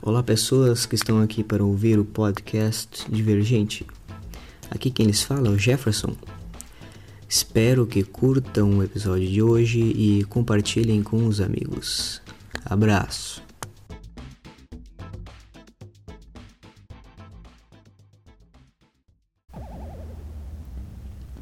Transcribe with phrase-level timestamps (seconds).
[0.00, 3.84] Olá, pessoas que estão aqui para ouvir o podcast Divergente.
[4.70, 6.14] Aqui quem lhes fala é o Jefferson.
[7.28, 12.22] Espero que curtam o episódio de hoje e compartilhem com os amigos.
[12.64, 13.42] Abraço.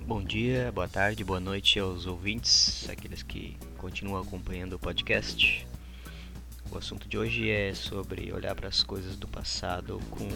[0.06, 5.66] Bom dia, boa tarde, boa noite aos ouvintes, aqueles que continuam acompanhando o podcast.
[6.76, 10.28] O assunto de hoje é sobre olhar para as coisas do passado com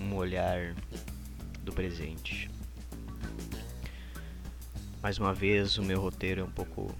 [0.00, 0.72] um olhar
[1.64, 2.48] do presente.
[5.02, 6.94] Mais uma vez, o meu roteiro é um pouco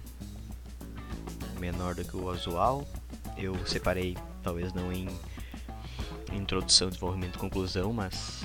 [1.57, 2.85] menor do que o usual.
[3.37, 5.07] Eu separei, talvez não em
[6.33, 8.43] introdução, desenvolvimento e conclusão, mas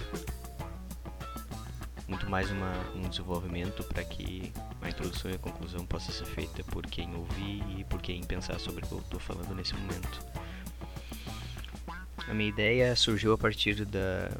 [2.28, 6.84] mais uma, um desenvolvimento para que a introdução e a conclusão possa ser feita por
[6.86, 10.26] quem ouvir e por quem pensar sobre o que eu estou falando nesse momento.
[12.28, 14.30] A minha ideia surgiu a partir da,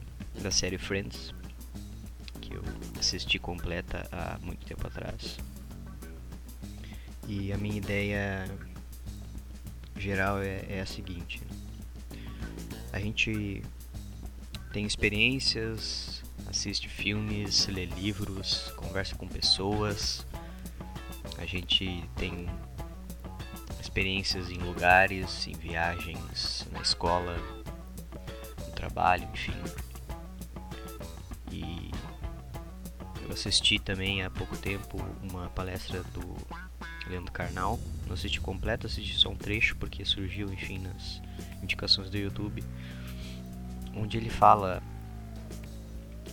[0.41, 1.33] da série Friends,
[2.41, 2.63] que eu
[2.99, 5.39] assisti completa há muito tempo atrás.
[7.29, 8.49] E a minha ideia
[9.97, 11.41] geral é, é a seguinte:
[12.93, 13.63] a gente
[14.73, 16.16] tem experiências
[16.57, 20.27] assiste filmes, lê livros, conversa com pessoas.
[21.37, 22.49] A gente tem
[23.79, 27.37] experiências em lugares, em viagens, na escola,
[28.67, 29.53] no trabalho, enfim.
[31.53, 31.91] E
[33.23, 36.37] eu assisti também há pouco tempo uma palestra do
[37.07, 37.79] Leandro Carnal.
[38.07, 41.21] Não assisti completo, assisti só um trecho porque surgiu, enfim, nas
[41.63, 42.65] indicações do YouTube,
[43.95, 44.83] onde ele fala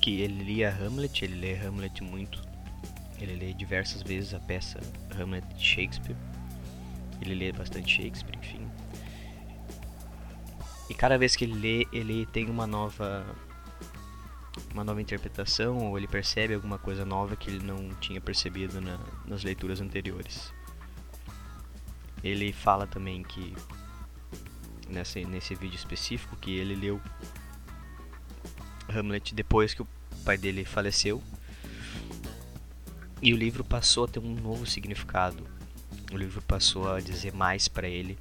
[0.04, 2.42] que ele lia Hamlet, ele lê Hamlet muito.
[3.22, 4.78] Ele lê diversas vezes a peça
[5.18, 6.18] Hamlet de Shakespeare.
[7.22, 8.68] Ele lê bastante Shakespeare, enfim.
[10.90, 13.26] E cada vez que ele lê, ele tem uma nova
[14.74, 19.00] uma nova interpretação ou ele percebe alguma coisa nova que ele não tinha percebido na,
[19.26, 20.54] nas leituras anteriores.
[22.22, 23.56] Ele fala também que
[24.90, 27.00] nesse, nesse vídeo específico que ele leu
[28.98, 29.88] Hamlet depois que o
[30.24, 31.22] pai dele faleceu.
[33.22, 35.48] E o livro passou a ter um novo significado.
[36.12, 38.18] O livro passou a dizer mais para ele,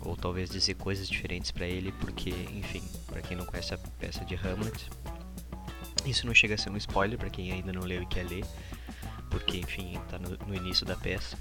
[0.00, 4.24] ou talvez dizer coisas diferentes para ele, porque, enfim, para quem não conhece a peça
[4.24, 4.90] de Hamlet,
[6.04, 8.44] isso não chega a ser um spoiler para quem ainda não leu e quer ler,
[9.30, 11.38] porque, enfim, está no, no, início da peça.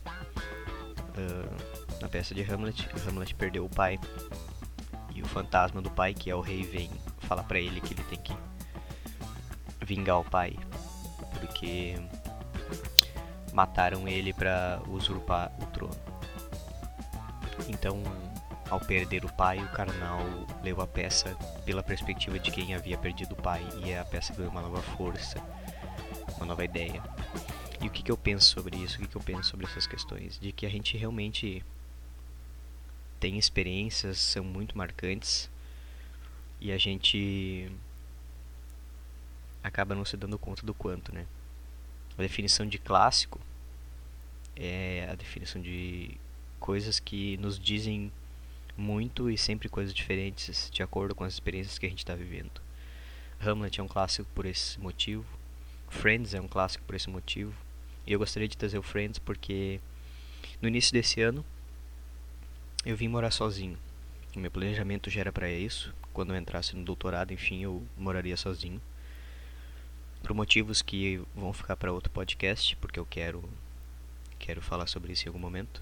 [1.18, 4.00] Uh, na peça de Hamlet, Hamlet perdeu o pai
[5.14, 6.90] e o fantasma do pai, que é o rei, vem
[7.34, 8.38] falar para ele que ele tem que
[9.84, 10.56] vingar o pai,
[11.40, 11.96] porque
[13.52, 15.96] mataram ele para usurpar o trono.
[17.68, 18.04] Então,
[18.70, 20.20] ao perder o pai, o Karnal
[20.64, 21.36] leu a peça
[21.66, 25.42] pela perspectiva de quem havia perdido o pai e a peça ganhou uma nova força,
[26.38, 27.02] uma nova ideia.
[27.82, 28.98] E o que, que eu penso sobre isso?
[28.98, 30.40] O que, que eu penso sobre essas questões?
[30.40, 31.66] De que a gente realmente
[33.20, 35.50] tem experiências, são muito marcantes
[36.63, 37.69] e a gente
[39.62, 41.28] acaba não se dando conta do quanto, né?
[42.18, 43.38] A definição de clássico
[44.56, 46.16] é a definição de
[46.62, 48.09] coisas que nos dizem
[48.78, 52.62] muito e sempre coisas diferentes de acordo com as experiências que a gente está vivendo.
[53.41, 55.25] Hamlet é um clássico por esse motivo.
[55.90, 57.53] Friends é um clássico por esse motivo.
[58.07, 59.81] E eu gostaria de trazer o Friends porque
[60.62, 61.44] no início desse ano
[62.85, 63.78] eu vim morar sozinho.
[64.34, 65.94] O meu planejamento já era para isso.
[66.13, 68.81] Quando eu entrasse no doutorado, enfim, eu moraria sozinho.
[70.22, 73.44] Por motivos que vão ficar para outro podcast, porque eu quero
[74.40, 75.81] quero falar sobre isso em algum momento.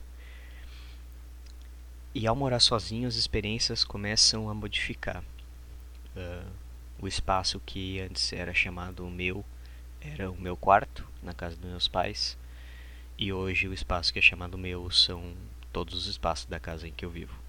[2.14, 5.24] E ao morar sozinho, as experiências começam a modificar.
[6.16, 6.52] Uh,
[7.00, 9.44] o espaço que antes era chamado meu
[10.02, 12.38] era o meu quarto, na casa dos meus pais.
[13.18, 15.34] E hoje o espaço que é chamado meu são
[15.72, 17.41] todos os espaços da casa em que eu vivo.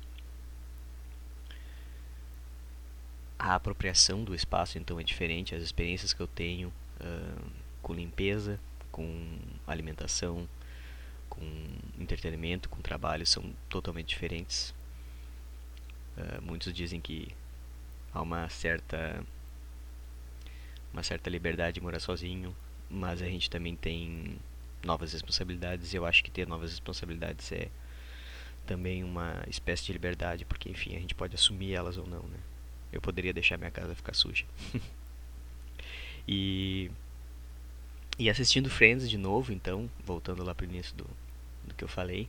[3.44, 6.68] A apropriação do espaço então é diferente, as experiências que eu tenho
[7.00, 7.50] uh,
[7.82, 8.60] com limpeza,
[8.92, 9.36] com
[9.66, 10.48] alimentação,
[11.28, 11.42] com
[11.98, 14.72] entretenimento, com trabalho são totalmente diferentes.
[16.16, 17.34] Uh, muitos dizem que
[18.14, 19.26] há uma certa
[20.92, 22.54] uma certa liberdade de morar sozinho,
[22.88, 24.38] mas a gente também tem
[24.84, 27.68] novas responsabilidades e eu acho que ter novas responsabilidades é
[28.64, 32.38] também uma espécie de liberdade, porque enfim, a gente pode assumir elas ou não, né?
[32.92, 34.44] Eu poderia deixar minha casa ficar suja.
[36.28, 36.90] e
[38.18, 41.06] e assistindo Friends de novo, então, voltando lá pro início do,
[41.64, 42.28] do que eu falei,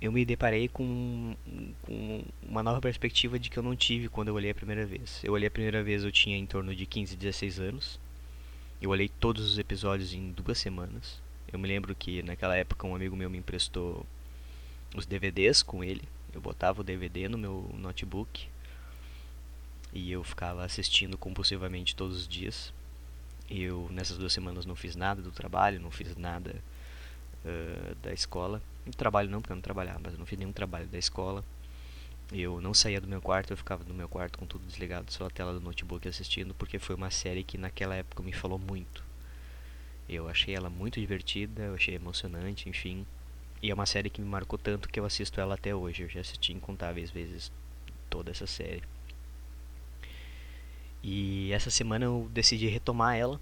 [0.00, 1.34] eu me deparei com,
[1.82, 5.20] com uma nova perspectiva de que eu não tive quando eu olhei a primeira vez.
[5.24, 7.98] Eu olhei a primeira vez, eu tinha em torno de 15, 16 anos.
[8.80, 11.18] Eu olhei todos os episódios em duas semanas.
[11.50, 14.06] Eu me lembro que naquela época um amigo meu me emprestou
[14.94, 16.02] os DVDs com ele.
[16.34, 18.46] Eu botava o DVD no meu notebook
[19.96, 22.72] e eu ficava assistindo compulsivamente todos os dias.
[23.48, 26.54] Eu nessas duas semanas não fiz nada do trabalho, não fiz nada
[27.44, 28.60] uh, da escola.
[28.96, 31.42] Trabalho não, porque eu não trabalhava, mas eu não fiz nenhum trabalho da escola.
[32.30, 35.26] Eu não saía do meu quarto, eu ficava no meu quarto com tudo desligado, só
[35.26, 39.02] a tela do notebook assistindo, porque foi uma série que naquela época me falou muito.
[40.08, 43.06] Eu achei ela muito divertida, eu achei emocionante, enfim.
[43.62, 46.02] E é uma série que me marcou tanto que eu assisto ela até hoje.
[46.02, 47.50] Eu já assisti incontáveis vezes
[48.10, 48.82] toda essa série.
[51.08, 53.40] E essa semana eu decidi retomar ela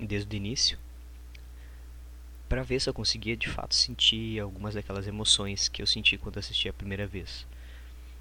[0.00, 0.78] desde o início
[2.48, 6.38] para ver se eu conseguia de fato sentir algumas daquelas emoções que eu senti quando
[6.38, 7.46] assisti a primeira vez.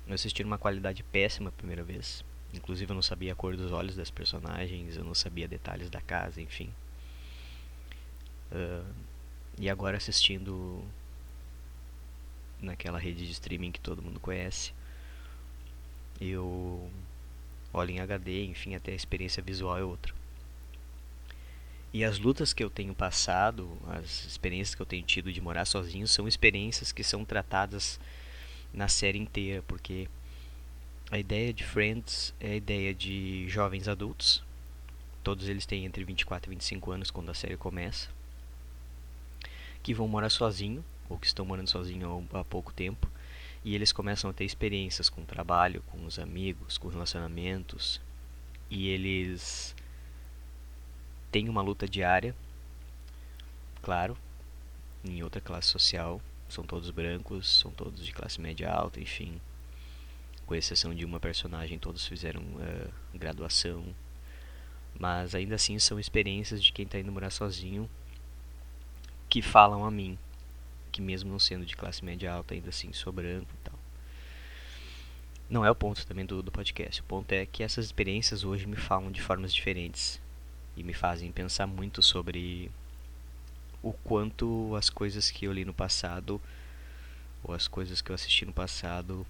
[0.06, 2.25] Eu assisti numa qualidade péssima a primeira vez.
[2.53, 6.01] Inclusive eu não sabia a cor dos olhos das personagens, eu não sabia detalhes da
[6.01, 6.69] casa, enfim.
[8.51, 8.94] Uh,
[9.59, 10.83] e agora assistindo
[12.62, 14.74] naquela rede de streaming que todo mundo conhece,
[16.19, 16.91] eu
[17.73, 20.13] olho em HD, enfim, até a experiência visual é outra.
[21.91, 25.65] E as lutas que eu tenho passado, as experiências que eu tenho tido de morar
[25.65, 27.99] sozinho, são experiências que são tratadas
[28.73, 30.07] na série inteira, porque
[31.11, 34.43] a ideia de Friends é a ideia de jovens adultos,
[35.23, 38.09] todos eles têm entre 24 e 25 anos quando a série começa,
[39.83, 43.07] que vão morar sozinho, ou que estão morando sozinho há pouco tempo,
[43.63, 48.01] e eles começam a ter experiências com o trabalho, com os amigos, com relacionamentos,
[48.69, 49.75] e eles
[51.31, 52.36] tem uma luta diária,
[53.81, 54.18] claro,
[55.04, 56.21] em outra classe social.
[56.48, 59.42] São todos brancos, são todos de classe média alta, enfim.
[60.45, 63.83] Com exceção de uma personagem, todos fizeram uh, graduação.
[65.00, 67.89] Mas ainda assim são experiências de quem está indo morar sozinho
[69.27, 70.19] que falam a mim.
[70.94, 73.78] Que mesmo não sendo de classe média alta, ainda assim sou branco e tal.
[75.50, 77.01] Não é o ponto também do, do podcast.
[77.01, 80.22] O ponto é que essas experiências hoje me falam de formas diferentes
[80.78, 82.72] e me fazem pensar muito sobre
[83.81, 86.42] o quanto as coisas que eu li no passado
[87.44, 89.28] ou as coisas que eu assisti no passado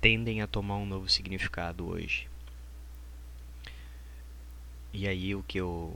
[0.00, 2.28] tendem a tomar um novo significado hoje.
[4.92, 5.94] E aí o que eu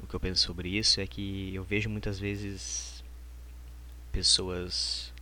[0.00, 2.95] o que eu penso sobre isso é que eu vejo muitas vezes
[4.16, 5.12] pessoas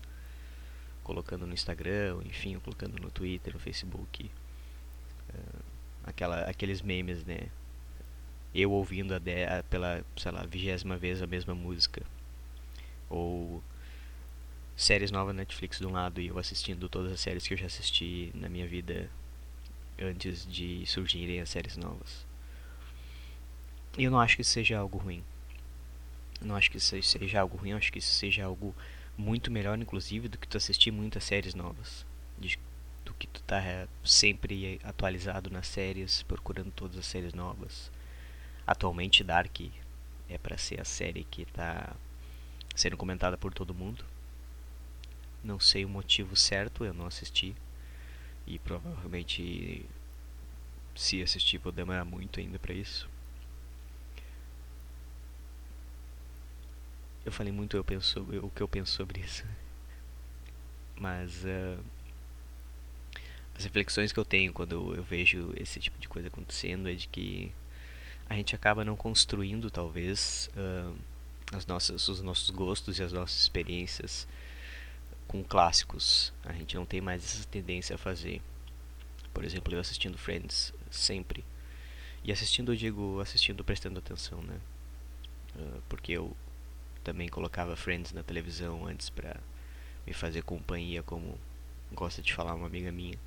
[1.02, 4.30] colocando no Instagram, enfim, colocando no Twitter, no Facebook,
[5.30, 5.62] uh,
[6.04, 7.48] aquela, aqueles memes, né?
[8.54, 12.02] eu ouvindo a de, a, pela, sei lá, vigésima vez a mesma música.
[13.10, 13.60] Ou
[14.76, 17.66] séries novas Netflix de um lado e eu assistindo todas as séries que eu já
[17.66, 19.10] assisti na minha vida
[20.00, 22.24] antes de surgirem as séries novas.
[23.98, 25.24] E eu não acho que isso seja algo ruim.
[26.44, 28.74] Não acho que isso seja algo ruim, acho que isso seja algo
[29.16, 32.04] muito melhor, inclusive, do que tu assistir muitas séries novas.
[32.38, 32.58] De,
[33.04, 37.90] do que tu tá é, sempre atualizado nas séries, procurando todas as séries novas.
[38.66, 39.60] Atualmente Dark
[40.28, 41.94] é para ser a série que está
[42.74, 44.04] sendo comentada por todo mundo.
[45.42, 47.54] Não sei o motivo certo, eu não assisti.
[48.46, 49.86] E provavelmente
[50.94, 53.08] se assistir vou demorar muito ainda para isso.
[57.24, 59.44] Eu falei muito eu penso o que eu penso sobre isso.
[60.96, 61.82] Mas uh,
[63.56, 67.08] as reflexões que eu tenho quando eu vejo esse tipo de coisa acontecendo é de
[67.08, 67.52] que
[68.28, 70.96] a gente acaba não construindo talvez uh,
[71.52, 74.26] as nossas, os nossos gostos e as nossas experiências
[75.26, 76.32] com clássicos.
[76.44, 78.40] A gente não tem mais essa tendência a fazer.
[79.32, 81.44] Por exemplo, eu assistindo Friends sempre.
[82.22, 84.58] E assistindo, eu digo, assistindo prestando atenção, né?
[85.56, 86.36] Uh, porque eu
[87.04, 89.36] também colocava Friends na televisão antes para
[90.06, 91.38] me fazer companhia, como
[91.92, 93.18] gosta de falar uma amiga minha,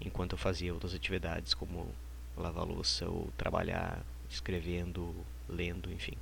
[0.00, 1.92] enquanto eu fazia outras atividades como
[2.36, 5.14] lavar louça ou trabalhar escrevendo,
[5.48, 6.16] lendo, enfim.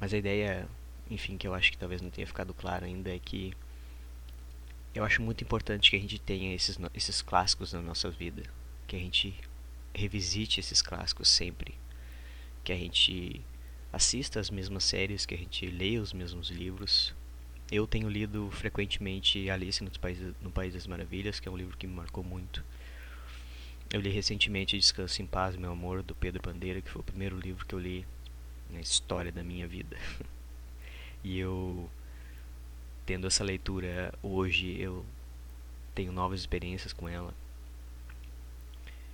[0.00, 0.68] Mas a ideia,
[1.10, 3.52] enfim, que eu acho que talvez não tenha ficado claro ainda é que
[4.94, 8.42] eu acho muito importante que a gente tenha esses, esses clássicos na nossa vida,
[8.86, 9.34] que a gente
[9.92, 11.74] revisite esses clássicos sempre,
[12.64, 13.40] que a gente
[13.92, 17.14] assista as mesmas séries, que a gente leia os mesmos livros.
[17.70, 21.76] Eu tenho lido frequentemente Alice no País, no País das Maravilhas, que é um livro
[21.76, 22.64] que me marcou muito.
[23.90, 27.38] Eu li recentemente Descanse em Paz, Meu Amor, do Pedro Bandeira, que foi o primeiro
[27.38, 28.06] livro que eu li
[28.70, 29.96] na história da minha vida.
[31.24, 31.90] E eu
[33.04, 35.04] tendo essa leitura hoje, eu
[35.94, 37.34] tenho novas experiências com ela.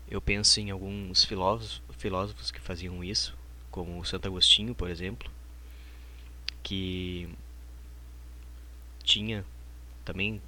[0.09, 3.37] Eu penso em alguns filósofos, filósofos que faziam isso,
[3.71, 5.31] como o Santo Agostinho, por exemplo,
[6.63, 7.29] que
[9.03, 9.45] tinha
[10.05, 10.41] também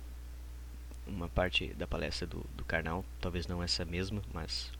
[1.06, 4.70] uma parte da palestra do, do Karnal, talvez não essa mesma, mas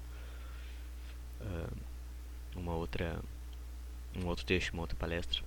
[1.41, 1.77] uh,
[2.55, 3.21] uma outra
[4.17, 5.43] um outro texto, uma outra palestra.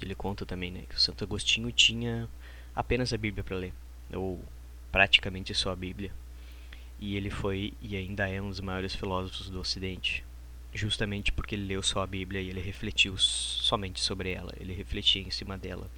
[0.00, 2.28] Ele conta também né, que o Santo Agostinho tinha
[2.74, 3.74] apenas a Bíblia para ler,
[4.12, 4.42] ou
[4.90, 6.12] praticamente só a Bíblia.
[7.00, 10.24] E ele foi e ainda é um dos maiores filósofos do Ocidente,
[10.74, 15.22] justamente porque ele leu só a Bíblia e ele refletiu somente sobre ela, ele refletia
[15.22, 15.88] em cima dela.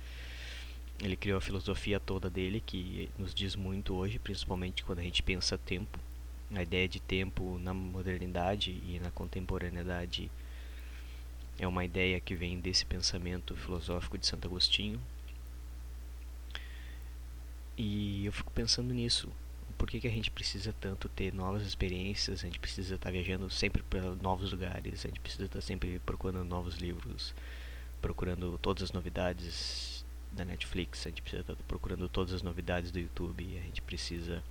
[1.03, 5.23] Ele criou a filosofia toda dele, que nos diz muito hoje, principalmente quando a gente
[5.23, 5.99] pensa tempo.
[6.55, 10.31] A ideia de tempo na modernidade e na contemporaneidade
[11.59, 15.01] é uma ideia que vem desse pensamento filosófico de Santo Agostinho.
[17.79, 19.31] E eu fico pensando nisso.
[19.81, 22.41] Por que, que a gente precisa tanto ter novas experiências?
[22.41, 25.07] A gente precisa estar viajando sempre para novos lugares.
[25.07, 27.35] A gente precisa estar sempre procurando novos livros,
[27.99, 32.91] procurando todas as novidades da Netflix, a gente precisa estar tá procurando todas as novidades
[32.91, 34.45] do YouTube, a gente precisa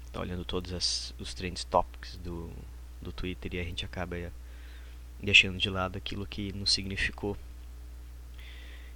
[0.00, 2.52] estar tá olhando todos as, os trends topics do,
[3.00, 4.16] do Twitter e a gente acaba
[5.18, 7.38] deixando de lado aquilo que nos significou.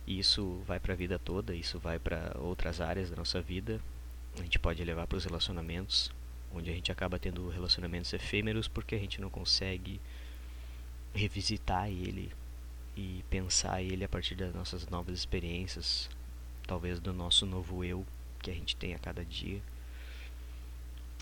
[0.06, 3.80] E isso vai para a vida toda, isso vai para outras áreas da nossa vida.
[4.38, 6.10] A gente pode levar para os relacionamentos,
[6.52, 10.00] onde a gente acaba tendo relacionamentos efêmeros porque a gente não consegue
[11.14, 12.32] revisitar ele
[12.96, 16.08] e pensar ele a partir das nossas novas experiências,
[16.66, 18.06] talvez do nosso novo eu
[18.40, 19.60] que a gente tem a cada dia.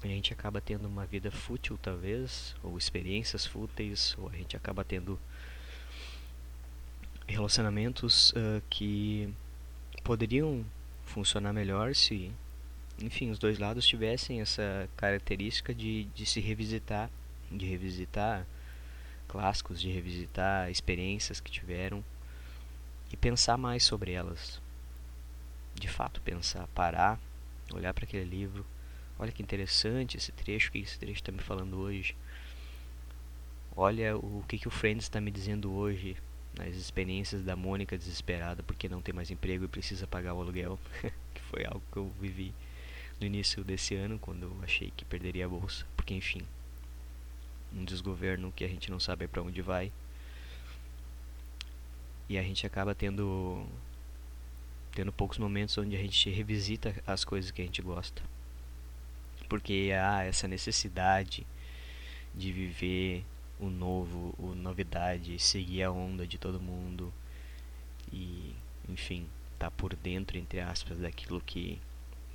[0.02, 4.82] A gente acaba tendo uma vida fútil, talvez, ou experiências fúteis, ou a gente acaba
[4.82, 5.20] tendo
[7.26, 9.32] relacionamentos uh, que
[10.02, 10.64] poderiam
[11.04, 12.32] funcionar melhor se,
[13.02, 17.10] enfim, os dois lados tivessem essa característica de, de se revisitar,
[17.50, 18.46] de revisitar
[19.26, 22.04] clássicos, de revisitar experiências que tiveram
[23.12, 24.60] e pensar mais sobre elas.
[25.74, 27.18] De fato, pensar, parar,
[27.72, 28.66] olhar para aquele livro.
[29.18, 32.16] Olha que interessante esse trecho, o que esse trecho está me falando hoje.
[33.76, 36.16] Olha o que, que o Friends está me dizendo hoje,
[36.58, 40.78] nas experiências da Mônica desesperada porque não tem mais emprego e precisa pagar o aluguel,
[41.34, 42.52] que foi algo que eu vivi
[43.20, 46.42] no início desse ano, quando eu achei que perderia a bolsa, porque enfim,
[47.72, 49.92] um desgoverno que a gente não sabe para onde vai.
[52.28, 53.66] E a gente acaba tendo
[54.92, 58.22] tendo poucos momentos onde a gente revisita as coisas que a gente gosta.
[59.48, 61.46] Porque há essa necessidade
[62.34, 63.24] de viver
[63.58, 67.12] o novo, o novidade, seguir a onda de todo mundo
[68.12, 68.54] e,
[68.88, 69.26] enfim,
[69.58, 71.80] tá por dentro entre aspas daquilo que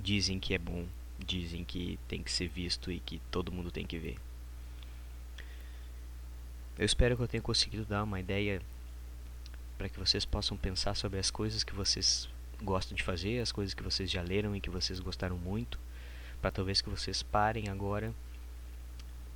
[0.00, 0.86] dizem que é bom,
[1.18, 4.16] dizem que tem que ser visto e que todo mundo tem que ver.
[6.78, 8.60] Eu espero que eu tenha conseguido dar uma ideia
[9.78, 12.28] para que vocês possam pensar sobre as coisas que vocês
[12.62, 15.78] gostam de fazer, as coisas que vocês já leram e que vocês gostaram muito,
[16.40, 18.14] para talvez que vocês parem agora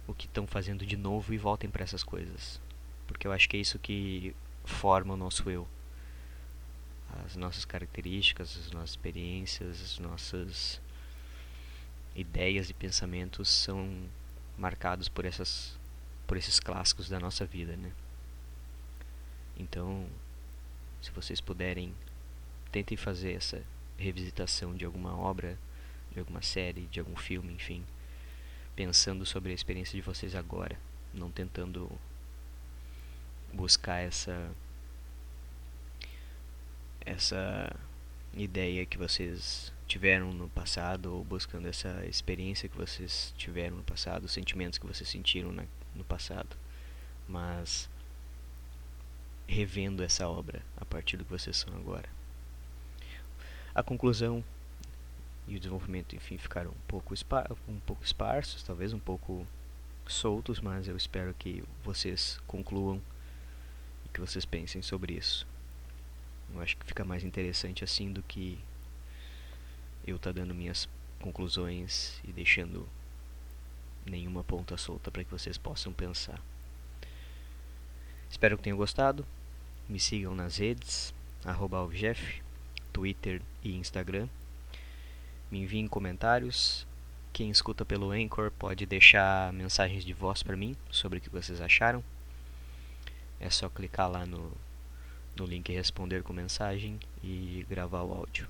[0.07, 2.61] o que estão fazendo de novo e voltem para essas coisas.
[3.07, 5.67] Porque eu acho que é isso que forma o nosso eu.
[7.25, 10.81] As nossas características, as nossas experiências, as nossas
[12.14, 14.09] ideias e pensamentos são
[14.59, 15.79] marcados por essas
[16.26, 17.90] por esses clássicos da nossa vida, né?
[19.57, 20.07] Então,
[21.02, 21.93] se vocês puderem,
[22.71, 23.61] tentem fazer essa
[23.99, 25.59] revisitação de alguma obra,
[26.12, 27.85] de alguma série, de algum filme, enfim,
[28.76, 30.79] pensando sobre a experiência de vocês agora,
[31.12, 31.90] não tentando
[33.52, 34.55] buscar essa
[37.11, 37.75] essa
[38.35, 44.25] ideia que vocês tiveram no passado ou buscando essa experiência que vocês tiveram no passado,
[44.25, 45.64] os sentimentos que vocês sentiram na,
[45.95, 46.57] no passado,
[47.29, 47.90] mas
[49.47, 52.09] revendo essa obra a partir do que vocês são agora.
[53.75, 54.45] A conclusão
[55.49, 57.12] e o desenvolvimento, enfim, ficaram um pouco,
[57.69, 59.45] um pouco esparsos, talvez um pouco
[60.07, 63.02] soltos, mas eu espero que vocês concluam
[64.05, 65.47] e que vocês pensem sobre isso.
[66.54, 68.59] Eu acho que fica mais interessante assim do que
[70.07, 70.88] eu tá dando minhas
[71.21, 72.88] conclusões e deixando
[74.04, 76.40] nenhuma ponta solta para que vocês possam pensar.
[78.30, 79.26] Espero que tenham gostado.
[79.88, 81.12] Me sigam nas redes,
[81.45, 81.78] arroba
[82.92, 84.28] Twitter e Instagram.
[85.50, 86.87] Me enviem comentários.
[87.33, 91.61] Quem escuta pelo Anchor pode deixar mensagens de voz para mim sobre o que vocês
[91.61, 92.02] acharam.
[93.38, 94.52] É só clicar lá no,
[95.41, 98.47] no link responder com mensagem e gravar o áudio.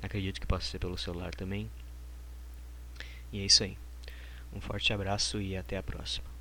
[0.00, 1.68] Acredito que possa ser pelo celular também.
[3.32, 3.76] E é isso aí.
[4.52, 6.37] Um forte abraço e até a próxima.